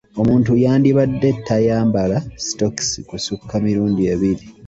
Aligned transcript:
Omuntu 0.21 0.51
yandibadde 0.63 1.29
tayambala 1.47 2.17
sitookisi 2.43 2.99
kusukka 3.09 3.55
mirundi 3.65 4.01
ebiri. 4.13 4.45